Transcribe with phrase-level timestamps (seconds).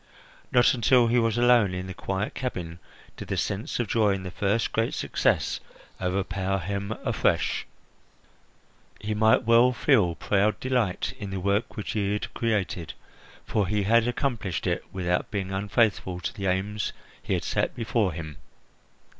[0.51, 2.79] Not until he was alone in the quiet cabin
[3.17, 5.59] did the sense of joy in his first great success
[6.01, 7.67] overpower him afresh.
[8.99, 12.93] He might well feel proud delight in the work which he had created,
[13.45, 18.11] for he had accomplished it without being unfaithful to the aims he had set before
[18.11, 18.37] him.